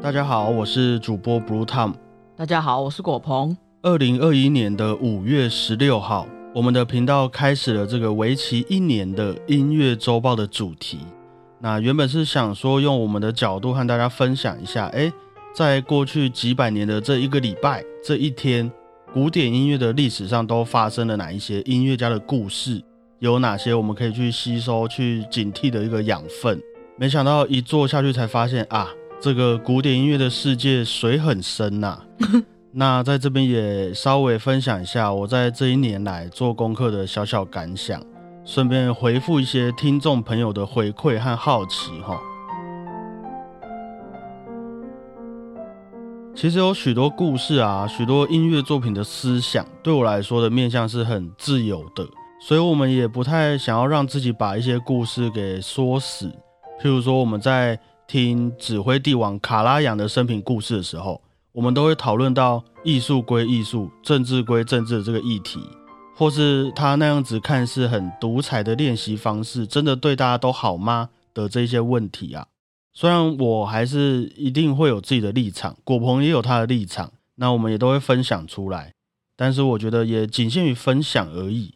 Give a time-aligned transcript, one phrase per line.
[0.00, 1.92] 大家好，我是主播 Blue Tom。
[2.36, 3.56] 大家好，我是果鹏。
[3.82, 6.24] 二零二一年的五月十六号，
[6.54, 11.00] 我们的频道开始了这个为期一年的音乐周报的主题。
[11.58, 15.12] 那原本是想说用我们的角度和大家分享一下，哎，
[15.52, 18.70] 在过去几百年的这一个礼拜、这一天，
[19.12, 22.80] 古典音乐的历史上都发生了哪一些音乐家的故事，
[23.18, 26.62] 有哪些我们可以去吸收、去警惕的一个养分。
[26.96, 28.88] 没想到一做下去才发现啊，
[29.20, 32.00] 这个古典音乐的世界水很深呐。
[32.70, 38.00] 那在这边也稍微分享一下我在这一年来做功课的小小感想。
[38.44, 42.18] 顺便回复一些听众朋友的回馈和好奇哈。
[46.34, 52.06] 其实有许多故事啊，许多音乐作品的思想，对我来说的面向是很自由的，
[52.40, 56.26] 所以我们也不太想要让自己把一些故事给说死。
[56.80, 57.78] 譬如说，我们在
[58.08, 61.20] 听指挥帝王卡拉扬的生平故事的时候，
[61.52, 65.60] 我们都会讨论到艺术归艺术，政治归政治的这个议题。
[66.16, 71.10] 或是他那样子看似很独裁的练习方式，真的对大家都好吗？
[71.34, 72.46] 的这些问题啊，
[72.94, 78.94] 虽然我还是一定会有自己的立场，果鹏也有他的立场，那我们也都会分享出来。
[79.36, 81.74] 但是我觉得也仅限于分享而已。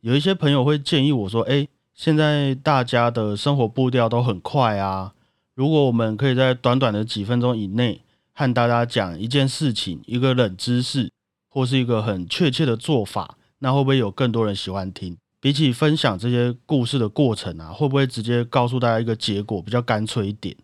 [0.00, 5.12] 有一些朋友会建议我说：“哎，现在大家的生活步调都很快啊，
[5.54, 8.02] 如果我们可以在短短的几分钟以内
[8.32, 11.10] 和大家讲一件事情、一个冷知识，
[11.48, 15.16] 或是一个很确切的做法。”那会不会有更多人喜欢听？
[15.40, 20.54] 比起分享这些故事的过程啊，会不会直接告诉大家一个结果比较干脆一点？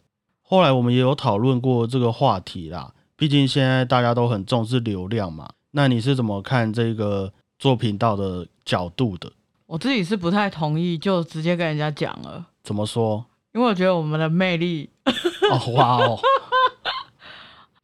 [0.42, 2.92] 后来我们也有讨论过这个话题啦。
[3.16, 5.48] 毕竟现在大家都很重视流量嘛。
[5.70, 9.32] 那你是怎么看这个做频道的角度的？
[9.66, 12.48] 我自己是不太同意，就直接跟人家讲了。
[12.62, 13.24] 怎么说？
[13.52, 14.90] 因为我觉得我们的魅力，
[15.50, 16.18] 哦 哇哦，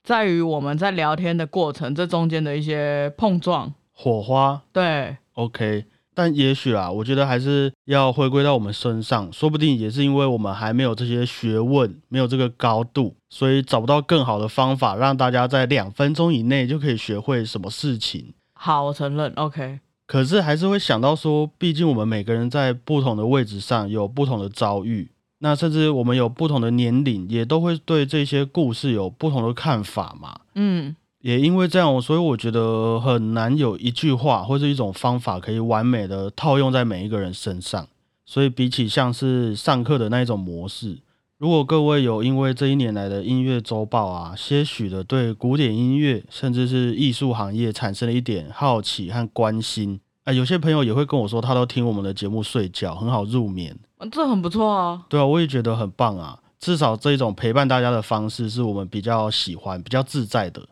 [0.04, 3.74] 在于我们在聊天的过程，这中间的一些碰撞。
[3.92, 18.34] 火花对，OK，但也许啊，我觉得还是要回归到我们身上，说不定也是因为我们还没有这些学问，没有这个高度，所以找不到更好的方法，让大家在两分钟以内就可以学会什么事情。
[18.54, 19.80] 好，我承认，OK。
[20.06, 30.40] 可是还是会想到说，毕竟我们每个人在不同的位置上有不同的遭遇，那甚至我们有不同的年龄，也都会对这些故事有不同的看法嘛。
[30.54, 30.94] 嗯。
[31.20, 37.88] 也因为这样，所以我觉得很难有一句话或者一种方法可以完美的套用在每一个人身上。
[38.24, 40.98] 所以比起像是上课的那一种模式，
[41.38, 53.78] 如果各位有因为这一年来的音乐周报啊，些许的对古典音乐甚至是艺术行业产生了一点好奇和关心，啊，有些朋友也会跟我说，他都听我们的节目睡觉，很好入眠。
[53.96, 55.00] 啊这很不错啊。
[55.08, 56.36] 对啊，我也觉得很棒啊。
[56.58, 60.68] 至少这一种陪伴大家的方式是我们比较喜欢、比较自在的。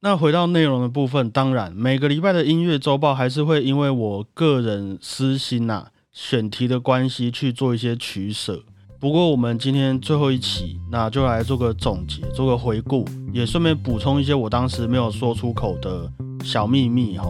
[0.00, 8.62] 那回到内容的部分，当然每个礼拜的音乐周报还是会因为我个人私心呐选题的关系去做一些取舍。
[8.98, 13.04] 不过我们今天最后一期，那就来做个总结，做个回顾，
[13.34, 16.10] 也顺便补充一些我当时没有说出口的
[16.42, 17.26] 小秘密哈。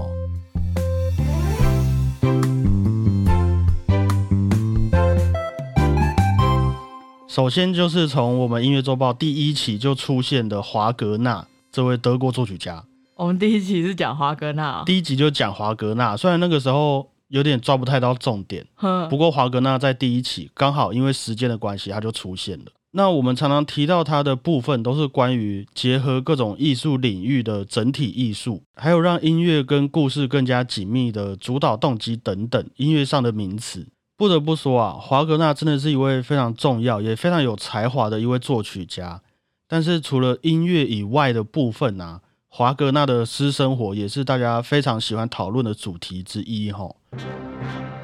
[7.35, 11.45] 首先就是从我们音乐周报第一期就出现的华格纳。
[11.73, 12.85] 这位德国作曲家，
[13.17, 16.17] 我们第一期是讲华格纳，第一集就讲华格纳。
[16.17, 18.65] 虽然那个时候有点抓不太到重点，
[19.11, 22.67] 不过华格纳在第一期刚好因为时间的关系，他就出现了。
[22.93, 33.89] 那我们常常提到它的部分，都是关于结合各种艺术领域的整体艺术，还有让音乐跟故事更加紧密的主导动机等等音乐上的名词。
[34.17, 39.21] 不得不说啊，华格纳真的是一位非常重要也非常有才华的一位作曲家。
[39.67, 46.89] 但是除了音乐以外的部分啊，华格纳的私生活也是大家非常喜欢讨论的主题之一哈。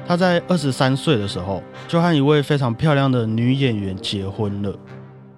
[0.05, 4.77] 他在二十三岁的时候就和一位非常漂亮的女演员结婚了，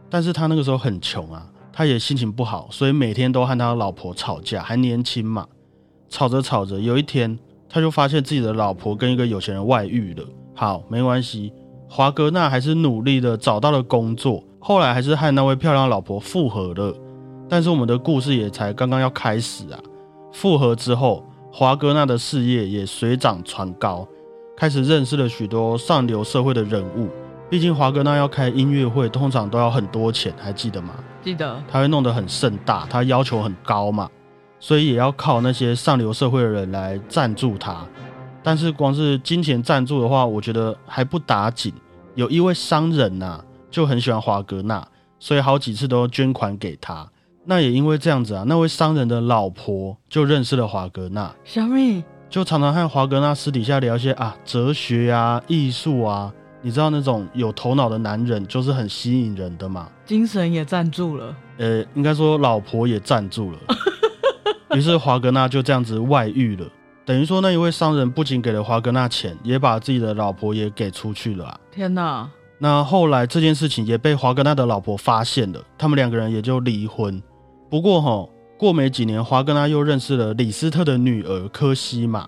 [0.09, 5.47] 但是他那个时候很穷啊，他也心情不好，所以每天都和他老婆吵架，还年轻嘛，
[6.09, 7.37] 吵着吵着，有一天
[7.69, 10.25] 他就发现自己的老婆跟一个有钱人外遇了。
[10.55, 11.51] 好，没关系，
[11.89, 14.43] 华格纳还是努力的找到了工作。
[14.59, 16.95] 后来还是和那位漂亮老婆复合了，
[17.49, 19.79] 但是我们的故事也才刚刚要开始啊！
[20.31, 24.07] 复合之后，华格纳的事业也水涨船高，
[24.55, 27.09] 开始认识了许多上流社会的人物。
[27.49, 30.93] 毕竟华格纳要开音乐会，通常都要很多钱，还记得吗？
[31.21, 31.61] 记得。
[31.67, 34.09] 他会弄得很盛大，他要求很高嘛，
[34.59, 37.85] 所以也要靠那些上流社会的人来赞助他。
[38.43, 41.73] 但是光是金钱赞助的话，我觉得还不打紧。
[42.15, 43.43] 有一位商人呐。
[43.73, 44.87] 就很喜欢华格纳，
[45.17, 47.09] 所以好几次都捐款给他，
[47.43, 51.33] 那也因为这样子啊，那位商人的老婆就认识了华格纳。
[51.43, 56.31] 小米就常常和华格纳私底下聊一些啊哲学啊、艺术啊。
[56.61, 59.89] 你知道那种有头脑的男人就是很吸引人的嘛？
[60.05, 61.35] 精神也赞助了。
[61.57, 63.57] 呃，应该说老婆也赞助了。
[64.77, 66.67] 于是华格纳就这样子外遇了。
[67.05, 71.59] 等于说那一位商人不仅给了华格纳钱，也把自己的老婆也给出去了。
[71.71, 72.29] 天哪！
[72.59, 77.21] 那后来这件事情也被华格纳的老婆发现了，他们两个人也就离婚。
[77.69, 78.25] 不过哈，
[78.57, 82.25] 过没几年，华格纳又认识了李斯特的女儿科西玛。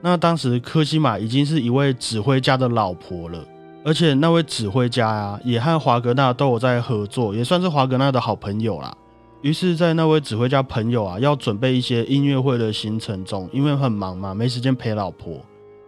[0.00, 3.44] 那当时科西玛已经是一位指挥家的老婆了。
[3.84, 8.94] 而且那位指挥家呀，也和华格纳都有在合作，也算是华格纳的好朋友啦。
[9.44, 15.38] 于是，在那位指挥家朋友啊要准备一些音乐会的行程中，因为很忙嘛，没时间陪老婆，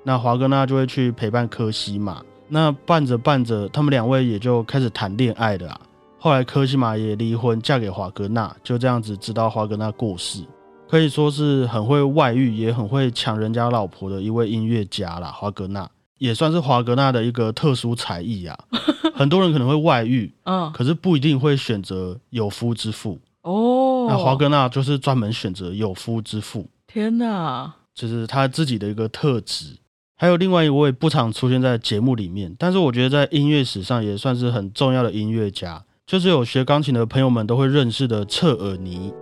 [0.05, 2.23] 那华格纳就会去陪伴科西玛。
[2.49, 5.81] 那伴着伴着，他们两位也就开始谈恋爱了啊。
[6.19, 10.45] 后来科西玛也离婚，嫁给华格纳，就这样子直到华格纳过世，
[10.87, 15.29] 可以说是很会外遇，也很会抢人家老婆的一位音乐家啦。
[15.29, 15.89] 华格纳。
[16.19, 18.59] 也算是华格纳的一个特殊才艺啊，
[19.15, 24.07] 很多人可能会外遇，嗯，可是不一定会选择有夫之妇哦。
[24.09, 26.69] 那华格纳就是专门选择有夫之妇。
[26.87, 29.77] 天哪，这是他自己的一个特质。
[30.19, 39.13] 还有另外一位不常出现在节目里面，但是我觉得在音乐史上也算是很重要的音乐家，就是有学钢琴的朋友们都会认识的彻尔尼。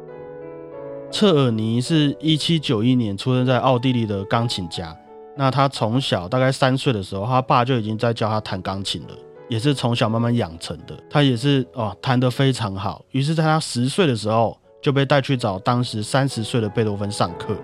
[1.11, 4.97] 彻尔尼是一七九一年出生在奥地利的钢琴家。
[5.37, 9.09] 那他从小大概三岁的时候，他爸就已经在教他弹钢琴了，
[9.49, 10.97] 也是从小慢慢养成的。
[11.09, 13.05] 他也是哦，弹得非常好。
[13.11, 17.57] 于是，在他十岁的时候，就被带去找当时三十岁的贝多芬上课。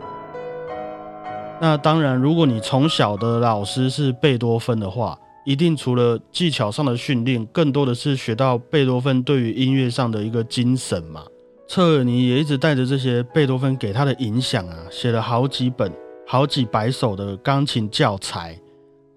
[1.61, 11.25] 那当然，如果你从小的老师是贝多芬的话，一定除了技巧上的训练，更多的是学到贝多芬对于音乐上的一个精神嘛。
[11.69, 15.93] 策尔尼也一直带着这些贝多芬给他的影响啊，写了好几本。
[16.27, 18.57] 好几百首的钢琴教材，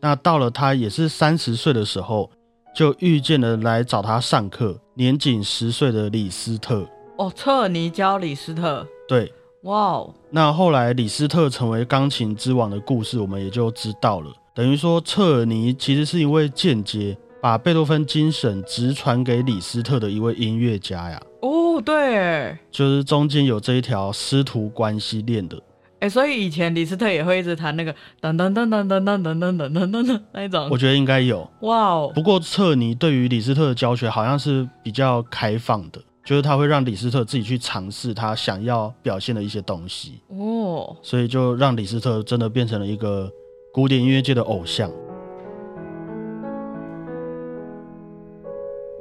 [0.02, 2.28] 那到了他也是三十岁的时候，
[2.76, 6.88] 就遇见了来找他上课年仅十岁的李斯特。
[7.18, 8.86] 哦，彻尔尼教李斯特。
[9.08, 9.32] 对，
[9.64, 10.14] 哇哦。
[10.32, 14.32] 那后来李斯特成为钢琴之王的故事，我们也就知道了。
[14.56, 21.22] 等于说，彻尔尼其实是一位间接把贝多芬精神直传给李斯特的一位音乐家呀。
[21.42, 25.62] 哦，对，就是中间有这一条师徒关系链的。
[26.04, 30.68] 哎，所以以前李斯特也会一直弹那个噔噔噔噔噔噔噔噔噔噔噔那一种。
[30.70, 31.50] 我觉得应该有。
[31.62, 32.12] 哇哦！
[32.14, 40.20] 不过彻尼对于李斯特的教学好像是比较开放的，就是他会让李斯特自己去尝试他想要表现的一些东西。
[40.28, 40.94] 哦。
[41.02, 43.32] 所以就让李斯特真的变成了一个
[43.74, 44.92] 古典音乐界的偶像。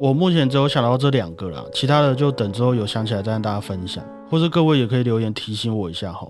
[0.00, 6.28] 我目前只有想到这两个了，其他的就等之后有想起来再跟大家分享，或者各位也可以留言提醒我一下哈。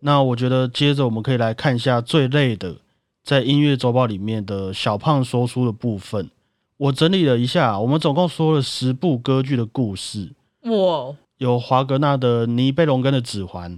[0.00, 2.76] 那我觉得接着我们可以来看一下最累的，
[3.22, 6.30] 在音乐周报里面的小胖说书的部分。
[6.76, 10.32] 我整理了一下，我们总共说了十部歌剧的故事。
[10.62, 11.14] 哇！
[11.36, 13.76] 有华格纳的《尼贝龙根的指环》，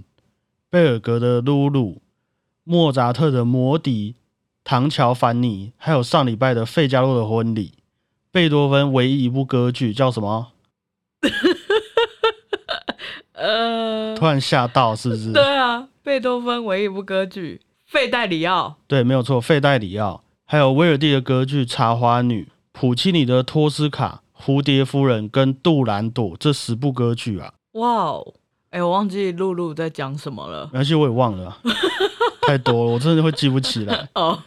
[0.69, 1.91] 贝尔格的《露露》，
[2.63, 4.11] 莫扎特的《魔笛》，
[4.65, 7.67] 唐乔凡尼，还有上礼拜的《费加洛的婚礼》。
[8.31, 10.47] 贝多芬唯一一部歌剧叫什么？
[13.45, 15.33] 呃，突然吓到是不是？
[15.33, 15.87] 对啊。
[16.01, 27.53] 贝多芬唯一一部歌剧《费代里奥》，对，没有错，《费代里奥》，还有威尔第的歌剧《茶花女》，普契尼的《托斯卡》，《蝴蝶夫人》跟《杜兰朵》这十部歌剧啊！
[27.73, 28.33] 哇哦，
[28.71, 31.57] 哎，我忘记露露在讲什么了，没关系，我也忘了，
[32.45, 34.09] 太多了，我真的会记不起来。
[34.15, 34.37] 哦，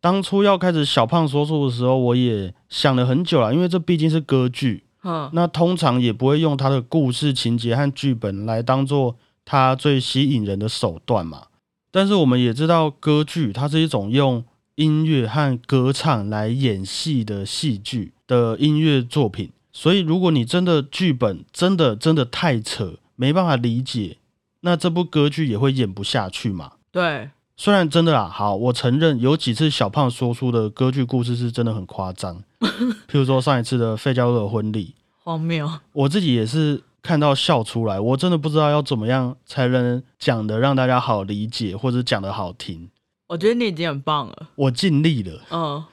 [0.00, 9.16] 当初要开始小胖说书的时候，我也想了很久了，因为这毕竟是歌剧，嗯，那通常也不会用他的故事情节和剧本来当做。
[9.50, 11.44] 他最吸引人的手段嘛，
[11.90, 19.50] 但是我们也知道，歌剧它是一种用音乐和歌唱来演戏的戏剧的音乐作品。
[19.72, 24.18] 所以，如果你真的剧本真的真的太扯，没办法理解，
[24.60, 26.72] 那这部歌剧也会演不下去嘛。
[26.92, 32.42] 对，虽然真的啦，好，我承认有几次小胖说出的歌剧故事是真的很夸张，
[33.10, 36.82] 譬如说上一次的费加罗的婚礼，荒谬，我自己也是。
[37.00, 42.90] 看到笑出来，我真的不知道要怎么样才能讲的让大家好理解，或者讲的好听。
[43.28, 45.40] 我觉得你已经很棒了，我尽力了。
[45.50, 45.84] 嗯，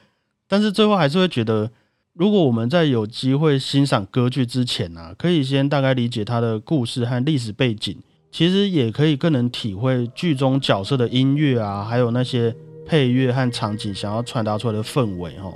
[0.48, 1.70] 但是最后还是会觉得，
[2.12, 7.96] 如果我们在有机会欣赏歌剧之前呢，可以先大概理解它的故事和历史背景，
[8.30, 12.54] 其实也可以更能体会剧中角色的音乐啊，还有那些
[12.84, 15.32] 配乐和场景想要传达出来的氛围。
[15.42, 15.54] 哦。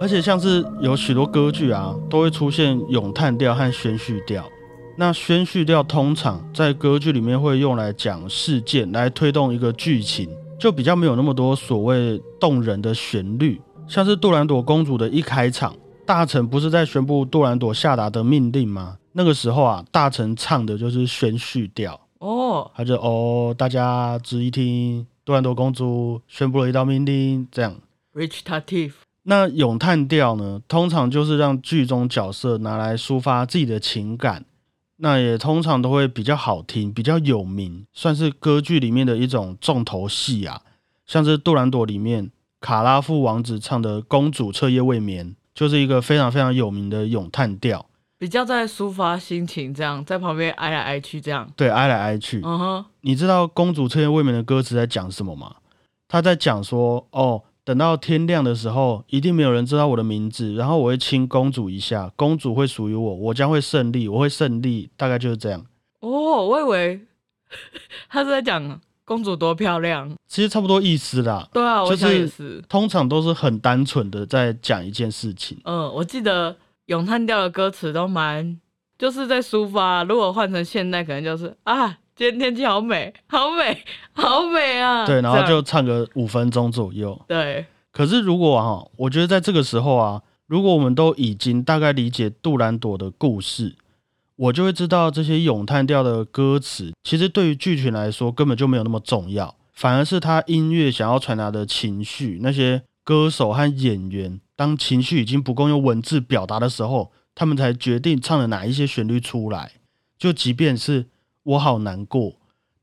[0.00, 4.48] 而且像是有许多歌剧啊，都会出现咏叹调和宣叙调。
[4.96, 13.60] 那宣叙调通常在歌剧里面会用来讲事件，来推动一个剧情，就比较没有那么多所谓动人的旋律。
[13.88, 15.74] 像是杜兰朵公主的一开场，
[16.06, 18.96] 大臣不是在宣布杜兰朵下达的命令吗？
[19.12, 27.76] 那个时候啊，大臣唱的就是宣叙调哦，他就哦，大家仔细听，杜兰朵公主宣布了一道命令，这样。
[28.14, 28.92] Recitative。
[29.22, 34.44] 那咏叹调呢，通常就是让剧中角色拿来抒发自己的情感，
[34.96, 40.62] 那也通常都会比较好听，比较有名，算是歌剧里面的一种重头戏啊。
[41.06, 42.30] 像是杜兰朵里面。
[42.62, 47.86] 卡拉夫王子唱的《公主彻夜未眠》就是一个非常非常有名的咏叹调，
[48.20, 52.42] 比较在抒发心情，这样在旁边挨来挨去，这样对，挨来挨去。
[52.44, 55.56] 嗯哼，你知道《公主彻夜未眠》的歌词在讲什么吗？
[56.06, 65.64] 他在讲说，哦，等到天亮的时候，一定没有人知道我的名字，然后我会亲公主一下，公主会属于我，我将会胜利，我会胜利，大概就是这样。
[66.00, 67.00] 哦，我以为
[68.10, 68.80] 他是在讲。
[69.02, 71.48] 公主多漂亮，其实差不多意思啦。
[71.52, 72.62] 对啊，我想也是。
[72.68, 75.58] 通常都是很单纯的在讲一件事情。
[75.64, 76.56] 嗯，我记得
[76.90, 78.58] 咏叹调的歌词都蛮，
[78.98, 80.02] 就是在抒发。
[80.02, 85.06] 如果换成现代，可能就是啊，今天天气好美，好美，好美啊。
[85.06, 87.18] 对，然后就唱个五分钟左右。
[87.28, 87.64] 对。
[87.92, 93.76] 可是如果哈，我觉得在这个时候啊，如果我们都已经大概理解杜兰朵的故事。
[94.34, 102.40] 我就会知道这些咏叹调的歌词，其实对于剧情来说根本就没有那么重要，反而是他音乐想要传达的情绪。
[102.42, 109.72] 那些歌手和演员，当情绪已经不够用文字表达的时候，他们才决定唱了哪一些旋律出来。
[110.18, 111.06] 就即便是
[111.44, 112.34] 我好难过，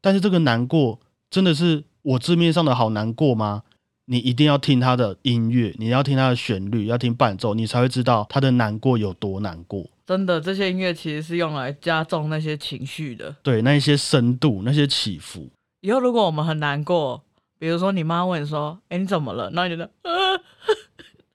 [0.01, 3.61] 但是这个难过真的是我字面上的好难过吗？
[4.05, 9.85] 你一定要听他的音乐，你要听他的旋律，要听伴奏，你才会知道他的难过有多难过。
[10.07, 15.47] 真的，这些音乐其实是用来加重那些情绪的，对，那一些深度，那些起伏。
[15.81, 17.21] 以后如果我们很难过，
[17.59, 19.91] 比如说你妈问说：“哎，你怎么了？”那你觉得，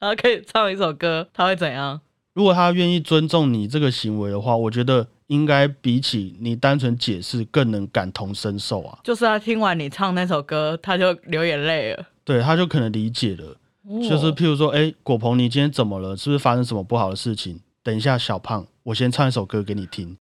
[0.03, 2.01] 然后可以唱一首歌，他会怎样？
[2.35, 8.99] 如果他愿意尊重你这个行为的话，我觉得应该比起你单纯解释更能感同身受啊。
[9.05, 12.05] 就是他听完你唱那首歌，他就流眼泪了。
[12.25, 13.57] 对，他就可能理解了。
[14.01, 16.17] 就是譬如说，哎，果鹏，你今天怎么了？
[16.17, 17.61] 是不是发生什么不好的事情？
[17.85, 20.17] 等一下，小胖，我先唱一首歌给你听。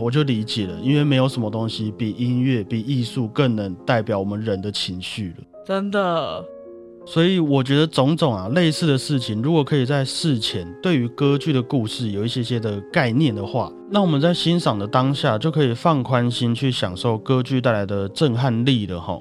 [0.00, 5.44] 我就理解了，因为没有什么东西比音乐、比艺术更能代表我们人的情绪了。
[5.66, 6.44] 真的。
[7.06, 19.18] 所以我觉得种种啊类似的事情，如果可以在事前对于歌剧的故事有一些些的概念的话，那我们在欣赏的当下就可以放宽心去享受歌剧带来的震撼力了哈。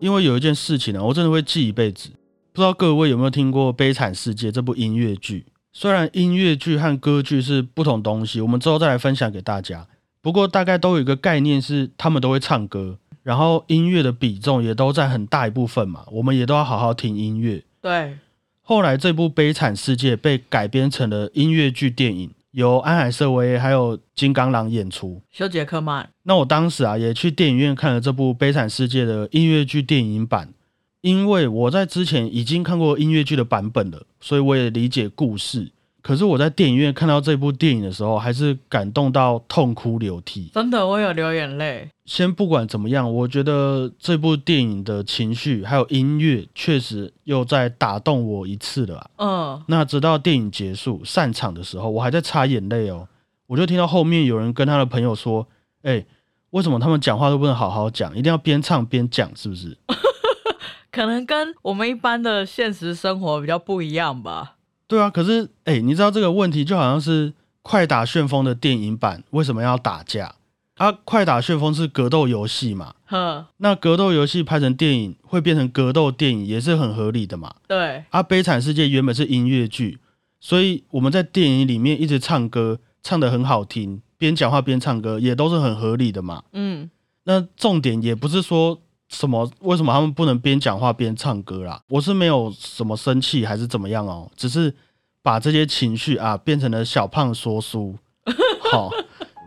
[0.00, 2.10] 因为有一件事情呢，我真的会记一辈子。
[2.52, 5.46] 不知道各位有没有听过《悲惨世界》这部音乐剧？
[5.72, 9.86] 虽然音乐剧和歌剧是不同东西，我们之后再来分享给大家。
[10.22, 12.98] 不过大概都有一个概念是，他们都会唱歌。
[13.22, 17.62] 然后音乐的比重也都在很大一部分嘛，我们也都要好好听音乐。
[17.82, 18.16] 对，
[18.62, 25.20] 后来这部《悲惨世界》被改编成了音乐剧电影，由安海瑟薇还有金刚狼演出。
[25.30, 26.08] 修杰克曼。
[26.22, 30.54] 那我当时啊也去电影院看了这部《悲惨世界》的音乐剧电影版，
[31.02, 35.70] 因为我在之前已经看过音乐剧的版本了，所以我也理解故事。
[36.02, 40.50] 可是我在电影院看到这部电影的时候，还是感动到痛哭流涕。
[40.54, 41.90] 真的，我有流眼泪。
[42.06, 49.10] 先不管怎么样，我觉得这部电影的情绪还有音乐，确实又在打动我一次了。
[49.18, 49.62] 嗯。
[49.68, 53.06] 那直到电影结束散场的时候，我还在擦眼泪哦。
[53.46, 55.46] 我就听到后面有人跟他的朋友说
[55.82, 56.04] ：“哎，
[56.50, 59.30] 为什么他们讲话都不能好好讲，一定要边唱边讲？
[59.36, 59.76] 是不是？”
[60.90, 64.56] 可能跟我们一般的现实生活比较不一样吧。
[64.90, 67.30] 对啊，可是哎，你知道这个问题就好像是
[67.62, 70.34] 《快打旋风》的电影版为什么要打架？
[70.78, 72.96] 啊，《快打旋风》是格斗游戏嘛？
[73.06, 77.54] 呵，那格斗游戏拍成电影会变成格斗电影，也是很合理的嘛？
[77.68, 78.02] 对。
[78.10, 80.00] 啊，《悲惨世界》原本是音乐剧，
[80.40, 86.42] 所以我们在电影里面一直唱歌，唱的很好听，边讲话边唱歌，也都是很合理的嘛。
[86.52, 86.90] 嗯，
[87.22, 88.80] 那重点也不是说。
[89.10, 89.50] 什么？
[89.60, 91.80] 为什么他们不能边讲话边唱歌啦？
[91.88, 94.74] 我是没有什么生气还是怎么样哦，只是
[95.22, 97.94] 把这些情绪啊变成了小胖说书。
[98.70, 98.90] 好，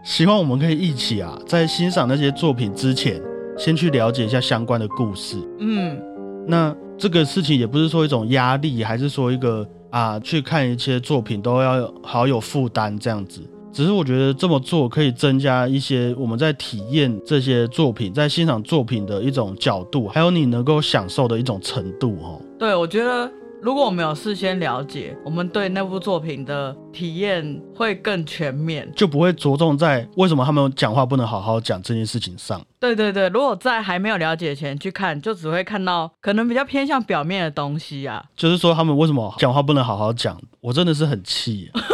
[0.04, 3.22] 希望我们可以一起啊，在欣赏那些作品之前，
[3.58, 5.38] 先去了解一下相关的故事。
[5.60, 5.98] 嗯，
[6.46, 13.42] 那这个事情也不是说一种压力，还是说一个啊去看一些作品都要好有负担这样子。
[13.74, 22.40] 只是我觉得这么做可以增加一些我们在体验这些作品、在欣赏作品的一种角度，还有你能够享受的一种程度哦。
[22.60, 23.30] 对，我觉得。
[23.64, 32.62] 如果我们有事先了解，我们对那部作品的体验会更全面，就不会着重在为什么他们讲话不能好好讲这件事情上。
[32.78, 38.22] 对对对，如果在还没有了解前去看，就只会看到可能比较偏向表面的东西啊。
[38.36, 41.72] 就是说他们为什么讲话不能好好讲，我真的是很气，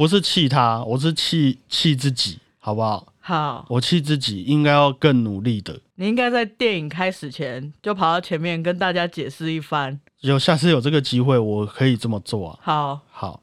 [0.00, 3.12] 不是气他，我是气气自己，好不好？
[3.20, 5.78] 好，我气自己应该要更努力的。
[5.96, 10.00] 你应该在电影开始前就跑到前面跟大家解释一番。
[10.20, 12.58] 有下次有这个机会，我可以这么做啊。
[12.62, 13.42] 好，好。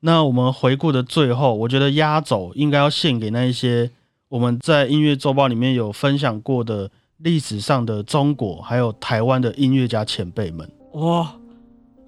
[0.00, 3.88] 那我们回顾的最后，我觉得压轴应该要献给那一些
[4.28, 10.68] 我们在音乐周报里面有分享过的历史上的中国还有台湾的音乐家前辈们。
[10.94, 11.32] 哇，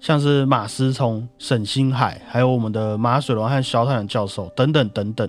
[0.05, 5.27] 像是马思聪、沈星海，还有我们的马水龙和肖太阳教授等等等等。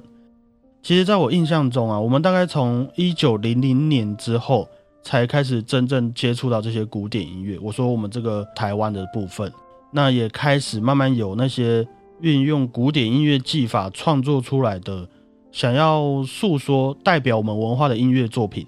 [0.83, 4.69] 其实，在我印象中啊，我们大概从一九零零年之后
[5.03, 7.59] 才开始真正接触到这些古典音乐。
[7.63, 9.51] 我说我们这个台湾的部分，
[9.91, 11.89] 那也开始慢慢有那些
[12.21, 15.09] 运用古典音乐技法创作出来的，
[15.53, 18.67] 想要诉说代表我们文化的音乐作品。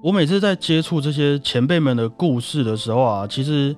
[0.00, 3.74] 我每次在接触这些前辈们的故事的时候啊，其实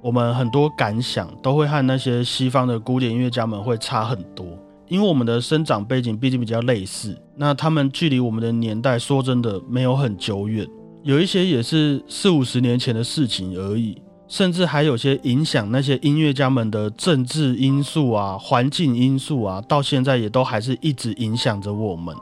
[0.00, 4.46] 我们很多感想都会和那些西方的古典音乐家们会差很多。
[4.88, 10.64] 因为我们的生长背景毕竟比较类似，那他们距离我们的年代说真的没有很久远，
[11.02, 22.14] 有一些也是四五十年前的事情而已，甚至还有些影响那些音乐家们的政治因素啊、环境因素啊，到现在也都还是一直影响着我们。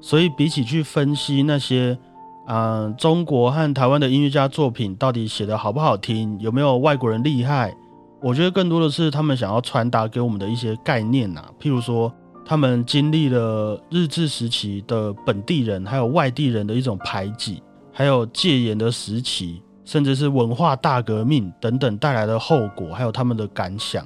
[0.00, 1.98] 所以比起去分析那些，
[2.46, 7.74] 嗯，中国和台湾的音乐家作品到底写的好不好听，有没有外国人厉害？
[8.20, 12.12] 我觉得更多的是他们想要传达给我们的一些概念呐，譬如说
[12.44, 24.04] 他们经历了日治时期的本地人还有外地人的一种排挤，还有戒严的时期，甚至是文化大革命等等带来的后果，还有他们的感想，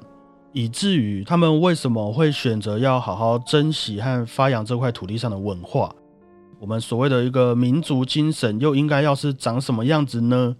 [0.52, 5.90] 以至于他们为什么会选择要好好珍惜和发扬这块土地上的文化？
[6.58, 10.56] 我们所谓的一个民族精神又应该要是长什么样子呢？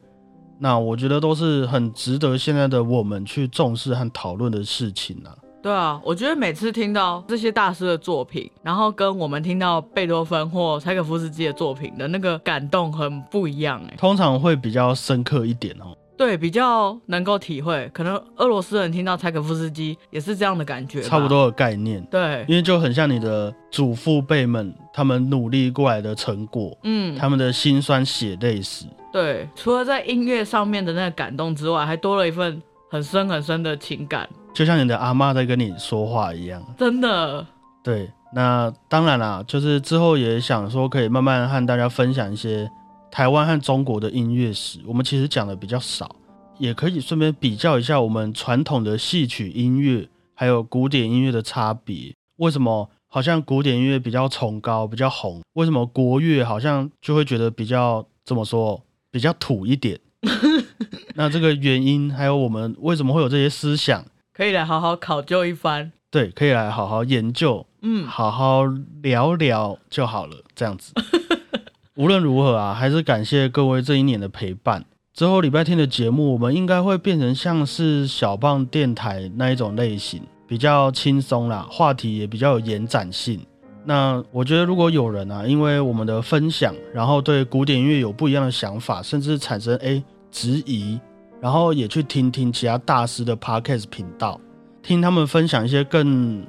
[0.58, 5.30] 那我觉得都是很值得现在的我们去重视和讨论的事情呢。
[5.62, 15.96] 对啊，我觉得每次听到这些大师的作品，然后跟我们听到贝多芬或柴可夫斯基的作品的那个感动很不一样哎，通常会比较深刻一点哦。
[16.16, 22.02] 对，比较能够体会，可能俄罗斯人听到柴可夫斯基也是这样的感觉，差不多的概念。
[22.10, 28.86] 对，因为就很像你的祖父辈们他们努力过来的成果，嗯，他们的辛酸血泪史。
[29.12, 36.62] 对，除了在音乐上面的那个感动之外，还多了一份很深很深的情感，就像你的阿妈在跟你说话一样。
[36.78, 37.46] 真的。
[37.82, 42.68] 对，那当然啦，就是之后也想说可以慢慢和大家分享一些
[43.16, 44.78] 台湾和中国的音乐史。
[44.84, 46.16] 我们其实讲的比较少，
[46.58, 52.14] 也可以顺便比较一下我们传统的戏曲音乐还有古典音乐的差别。
[52.36, 55.40] 为什么好像古典音乐比较崇高、比较红？
[55.54, 58.82] 为什么国乐好像就会觉得比较怎么说？
[59.10, 59.98] 比较土一点，
[61.16, 65.90] 那这个原因还有我们为什么会有这些思想，可以来好好考究一番。
[66.10, 68.64] 对，可以来好好研究，嗯，好好
[69.02, 70.36] 聊聊就好了。
[70.54, 70.92] 这样子，
[71.96, 74.84] 无论如何啊，还是感谢各位这一年的陪伴。
[75.14, 83.40] 之后礼拜天的节目，我们应该会变成像是小棒电台那一种类型，比较轻松啦，话题也比较有延展性。
[83.82, 91.00] 那我觉得，如果有人啊，因为我们的分享，然后对古典音乐有不一样的想法，甚至产生哎质疑，
[91.40, 94.38] 然后也去听听其他大师的 podcast 频道，
[94.82, 96.44] 听他们分享一些更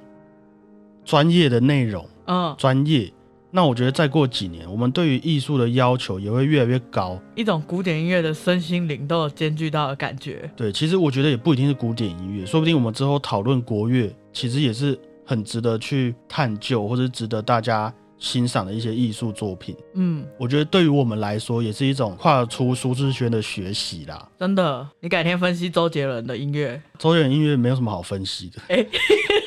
[1.06, 3.14] 专业的内容，嗯，专业。
[3.58, 10.48] 那我觉得再过几年，我们对于艺术的要求也会越来越高，一种古典音乐的身心灵都有兼具到的感觉。
[10.56, 14.96] 对，其实我觉得也不一定是古典音乐，说不定我们之后讨论国乐，其实也是。
[15.30, 19.76] 很值得去探究，或者值得大家欣赏的一些艺术作品。
[19.96, 24.26] 嗯，我觉得对于我们来说，也是一种跨出舒适圈的学习啦。
[24.40, 28.62] 真的，你改天分析周杰伦的音乐，周杰伦音乐没有什么好分析的。
[28.70, 28.88] 哎，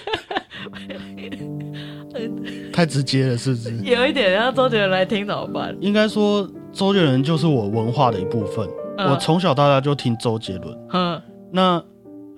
[2.73, 3.77] 太直接了，是不是？
[3.85, 5.77] 有一点，让周杰伦来听怎么办？
[5.81, 8.69] 应该说，周杰伦就是我文化的一部分。
[8.99, 10.77] 我从小到大就听周杰伦。
[10.93, 11.83] 嗯，那。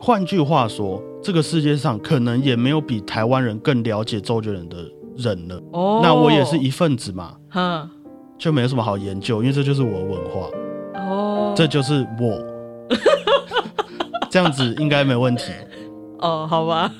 [0.04, 4.78] 换句话说，这个世界上可能也没有比台湾人更了解周杰伦的
[5.16, 5.62] 人了。
[5.70, 7.88] 哦，那我也是一份子嘛，嗯，
[8.36, 10.48] 就没有什么好研究，因为这就是我的文化。
[11.00, 12.36] 哦，这就是我，
[14.28, 15.52] 这样子应该没问题。
[16.18, 16.90] 哦，好吧。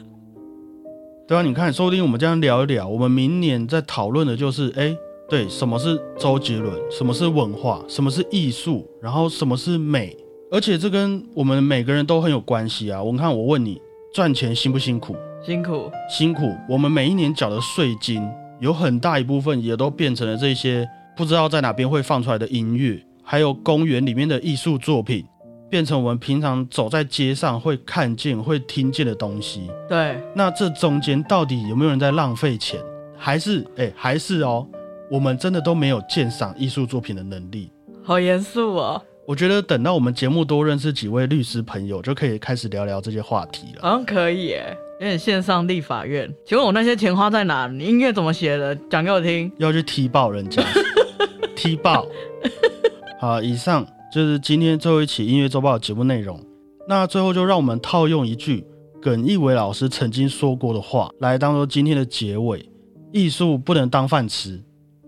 [1.33, 4.95] 对啊，你看，说不定我们这样聊一聊，我们明年在讨论的就是，哎，
[5.31, 6.79] 对，什么是周杰伦？
[6.91, 7.83] 什么是文化？
[7.89, 8.87] 什么是艺术？
[9.01, 10.15] 然后什么是美？
[10.51, 13.03] 而且这跟我们每个人都很有关系啊！
[13.03, 13.81] 我看，我问你，
[14.13, 15.17] 赚钱辛不辛苦？
[15.43, 16.55] 辛苦，辛苦。
[16.69, 18.23] 我们每一年缴的税金，
[18.61, 25.25] 有很大一部分也都变成了这些不知道在哪边会放出来的音乐，还有公园里面的艺术作品。
[25.73, 29.71] 变成我们平常走在街上会看见、会听见的东西。
[29.89, 32.79] 对，那这中间到底有没有人在浪费钱？
[33.17, 34.69] 还是哎，还是哦，
[35.11, 37.73] 我们真的都没有鉴赏艺术作品的能力？
[38.05, 39.03] 好严肃哦！
[39.27, 43.81] 我觉得等到我们节目多认识几位律师朋友，就可以开始聊聊这些话题了。
[43.81, 46.31] 好像可以耶，有点线上立法院。
[46.45, 47.67] 请问我那些钱花在哪？
[47.67, 48.77] 你音乐怎么写的？
[48.91, 49.51] 讲给我听。
[49.57, 50.63] 要去踢爆人家，
[51.57, 52.07] 踢爆。
[53.19, 53.87] 好，以上。
[54.13, 56.39] 就是今天最后一期音乐周报的节目内容。
[56.87, 58.63] 那最后就让我们套用一句
[59.01, 62.69] 耿一伟老师曾经说过的话，来当做今天的结尾：
[63.11, 64.63] 艺术不能当饭吃，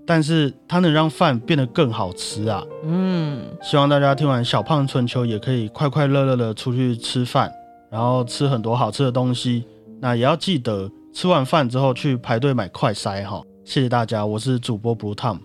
[0.07, 2.65] 但是它能让饭变得更好吃啊！
[2.83, 7.53] 嗯，希望大家听完小胖春秋也可以快快乐乐的出去吃饭，
[7.91, 9.65] 然后吃很多好吃的东西。
[10.01, 13.43] 那也要记得吃完饭之后去排队买快塞哈。
[13.67, 15.41] 谢谢大家，我是主播 Blue Tom。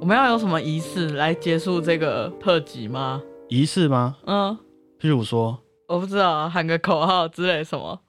[0.00, 3.20] 我们要有什么仪式来结束这个特辑吗？
[3.50, 4.16] 仪式吗？
[4.24, 4.56] 嗯，
[4.98, 8.00] 譬如说，我不知道，喊个口号之类什么。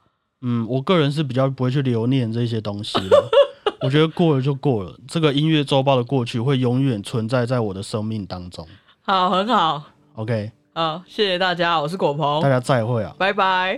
[0.42, 3.30] 嗯，我个人是比较不会去留念这些东西的。
[3.84, 8.66] 我觉得过了就过了，这个音乐周报的过去会永远存在在我的生命当中。
[9.02, 9.84] 好，很好。
[10.16, 13.78] OK，好，谢谢大家，我是果鹏，大家再会啊，拜拜。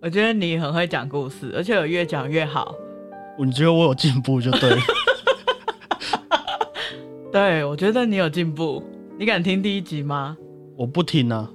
[0.00, 2.74] 我觉得你很会讲故事，而且有越讲越好。
[3.38, 4.70] 你觉得我有进步就对。
[7.38, 8.82] 对，我觉得你有进步。
[9.16, 10.36] 你敢听第一集吗？
[10.76, 11.48] 我不听啊，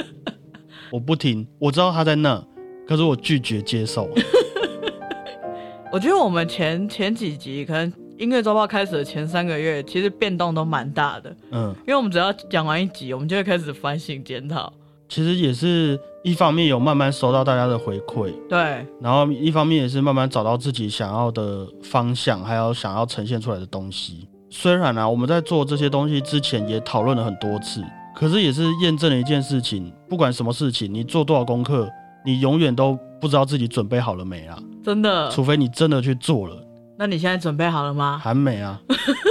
[0.90, 1.46] 我不听。
[1.58, 2.42] 我知道他在那，
[2.88, 4.08] 可是我拒绝接受。
[5.92, 11.36] 我觉得我们前前几集，可能音乐周报开始的前三个月，其实变动都蛮大的。
[11.50, 14.72] 嗯，因为我们只要讲完一集，我们就会开始反省检讨。
[15.10, 24.26] 其实也是一方面有慢慢收到大家的回馈，对，然后一方面也是慢慢找到自己想要的方向，还有想要呈现出来的东西。
[24.54, 27.82] 虽然啊，我们在做这些东西之前也讨论了很多次，
[28.14, 31.88] 可是也是验证了一件事情：不管什么事情，你做多少功课，
[32.22, 34.58] 你永远都不知道自己准备好了没啊！
[34.84, 36.54] 真的，除非你真的去做了。
[36.98, 38.20] 那你现在准备好了吗？
[38.22, 38.78] 还没啊。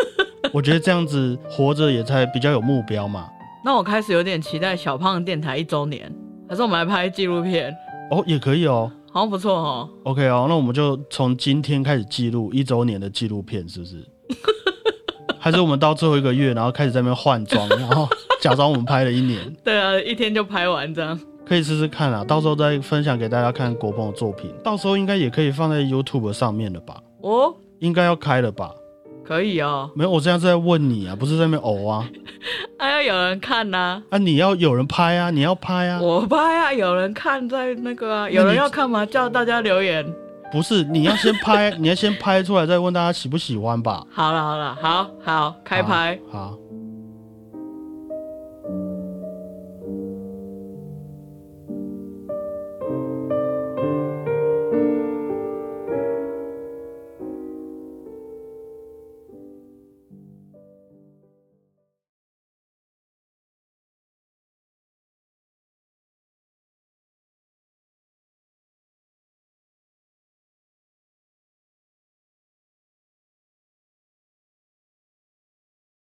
[0.51, 3.29] 我觉得这样子活着也才比较有目标嘛。
[3.63, 6.12] 那我开始有点期待小胖电台一周年，
[6.49, 7.71] 还是我们来拍纪录片？
[8.10, 9.88] 哦，也可以哦，好像不错哦。
[10.03, 14.03] OK 哦，那我们就从今天开始记录一周年的纪录片，是不是？
[15.43, 18.08] 还是我们到最后一个月，然后开始在那边换装，然后
[18.39, 19.39] 假装我们拍了一年。
[19.65, 21.19] 对啊，一天就拍完这样。
[21.43, 24.54] 可以试试看啊，到时候再分享给大家看国鹏的作品。
[24.63, 26.97] 到时候应该也可以放在 YouTube 上面了吧？
[27.21, 28.69] 哦，应该要开了吧？
[29.25, 29.89] 可以哦。
[29.95, 32.08] 没有，我这样是在问你啊，不是在那边偶啊。
[32.77, 34.01] 还要有人看呐。
[34.12, 35.99] 啊，你要有人拍啊，你要拍啊。
[35.99, 39.04] 我拍啊，有人看在那个啊，有人要看吗？
[39.08, 40.06] 叫大家留言。
[40.52, 44.04] 不是，你要先拍， 你要先拍出来，再问大家喜不喜欢吧。
[44.12, 46.58] 好了好了，好好开拍，好。